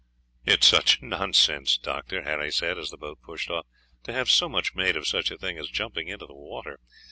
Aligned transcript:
"It 0.45 0.63
is 0.63 0.67
such 0.67 1.03
nonsense, 1.03 1.77
Doctor," 1.77 2.23
Harry 2.23 2.49
said, 2.51 2.79
as 2.79 2.89
the 2.89 2.97
boat 2.97 3.19
pushed 3.21 3.51
off, 3.51 3.67
"to 4.01 4.11
have 4.11 4.31
so 4.31 4.49
much 4.49 4.73
made 4.73 4.97
of 4.97 5.05
such 5.05 5.29
a 5.29 5.37
thing 5.37 5.59
as 5.59 5.69
jumping 5.69 6.07
into 6.07 6.25
the 6.25 6.33
water. 6.33 6.79